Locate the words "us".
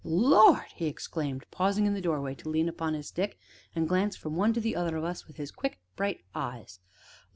5.03-5.27